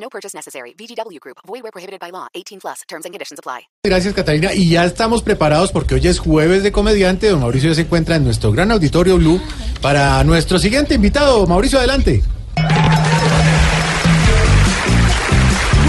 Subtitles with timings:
[0.00, 0.74] No purchase necessary.
[0.78, 1.38] VGW Group.
[1.46, 2.28] Void where prohibited by law.
[2.34, 2.82] 18 plus.
[2.88, 3.68] Terms and conditions apply.
[3.84, 4.54] Gracias, Catalina.
[4.54, 7.28] Y ya estamos preparados porque hoy es jueves de comediante.
[7.28, 9.40] Don Mauricio ya se encuentra en nuestro gran auditorio Blue
[9.82, 11.46] para nuestro siguiente invitado.
[11.46, 12.22] Mauricio, adelante.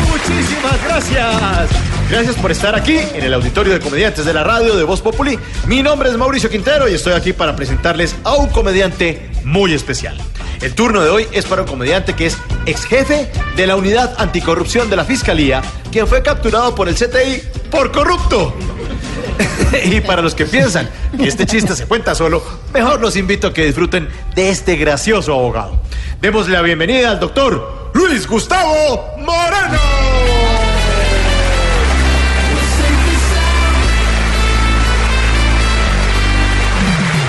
[0.09, 1.69] Muchísimas gracias.
[2.09, 5.37] Gracias por estar aquí en el auditorio de comediantes de la radio de Voz Populi.
[5.67, 10.17] Mi nombre es Mauricio Quintero y estoy aquí para presentarles a un comediante muy especial.
[10.61, 14.13] El turno de hoy es para un comediante que es ex jefe de la unidad
[14.17, 18.53] anticorrupción de la Fiscalía, quien fue capturado por el CTI por corrupto.
[19.85, 23.53] y para los que piensan que este chiste se cuenta solo, mejor los invito a
[23.53, 25.81] que disfruten de este gracioso abogado.
[26.21, 29.79] Démosle la bienvenida al doctor Luis Gustavo Moreno.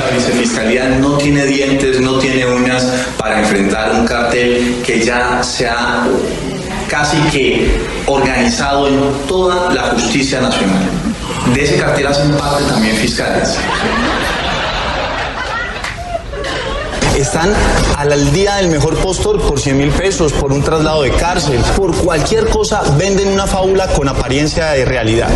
[0.01, 2.10] La vicefiscalía no tiene dientes, no
[3.61, 6.07] enfrentar un cartel que ya se ha
[6.89, 10.83] casi que organizado en toda la justicia nacional.
[11.55, 13.57] De ese cartel hacen parte también fiscales.
[17.17, 17.53] Están
[17.99, 21.95] al día del mejor postor por 100 mil pesos, por un traslado de cárcel, por
[21.95, 25.29] cualquier cosa venden una fábula con apariencia de realidad.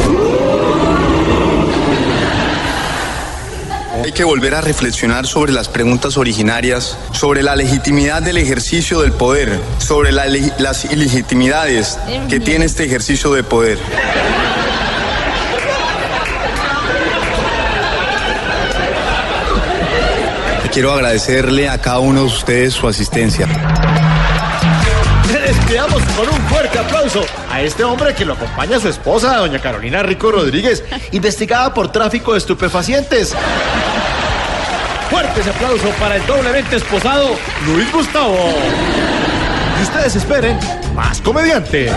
[4.04, 9.12] Hay que volver a reflexionar sobre las preguntas originarias, sobre la legitimidad del ejercicio del
[9.12, 10.26] poder, sobre la
[10.58, 13.78] las ilegitimidades que tiene este ejercicio de poder.
[20.70, 23.48] Quiero agradecerle a cada uno de ustedes su asistencia.
[25.46, 29.60] Despidamos con un fuerte aplauso a este hombre que lo acompaña a su esposa, doña
[29.60, 33.34] Carolina Rico Rodríguez, investigada por tráfico de estupefacientes.
[35.10, 38.36] Fuerte ese aplauso para el doblemente esposado Luis Gustavo.
[39.78, 40.58] Y ustedes esperen
[40.94, 41.92] más comediantes.